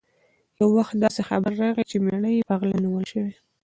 یو 0.59 0.67
وخت 0.77 0.93
داسې 1.03 1.21
خبر 1.29 1.51
راغی 1.61 1.83
چې 1.91 1.97
مېړه 2.05 2.29
یې 2.35 2.47
په 2.49 2.53
غلا 2.59 2.77
نیول 2.83 3.05
شوی. 3.11 3.33